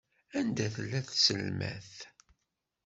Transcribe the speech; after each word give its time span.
Anda 0.39 0.67
tella 0.75 0.99
tselmadt? 1.07 1.97